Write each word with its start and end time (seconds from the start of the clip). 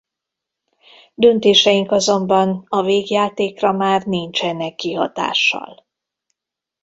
Döntéseink 1.15 1.91
azonban 1.91 2.63
a 2.69 2.81
végjátékra 2.83 3.71
már 3.71 4.05
nincsenek 4.05 4.75
kihatással. 4.75 5.85